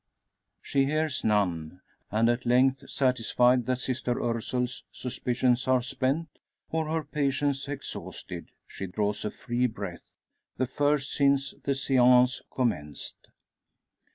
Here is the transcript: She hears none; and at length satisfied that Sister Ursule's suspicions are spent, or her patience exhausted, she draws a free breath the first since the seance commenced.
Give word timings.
She 0.63 0.85
hears 0.85 1.23
none; 1.23 1.81
and 2.09 2.27
at 2.27 2.43
length 2.43 2.89
satisfied 2.89 3.67
that 3.67 3.77
Sister 3.77 4.19
Ursule's 4.19 4.83
suspicions 4.91 5.67
are 5.67 5.83
spent, 5.83 6.39
or 6.71 6.89
her 6.91 7.03
patience 7.03 7.67
exhausted, 7.67 8.49
she 8.65 8.87
draws 8.87 9.25
a 9.25 9.29
free 9.29 9.67
breath 9.67 10.17
the 10.57 10.65
first 10.65 11.13
since 11.13 11.53
the 11.61 11.75
seance 11.75 12.41
commenced. 12.49 13.27